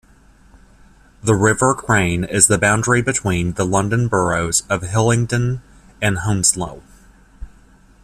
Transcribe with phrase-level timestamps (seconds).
[1.21, 5.61] The River Crane is the boundary between the London boroughs of Hillingdon
[6.01, 6.81] and Hounslow.